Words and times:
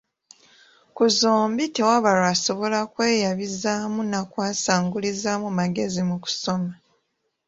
Ku 0.95 1.03
zombi 1.17 1.63
tewaba 1.75 2.09
lw’asobola 2.19 2.79
kweyabizaamu 2.93 4.01
na 4.11 4.19
kwasangulizaamu 4.31 5.47
magezi 5.59 6.01
mu 6.09 6.15
kusoma. 6.23 6.71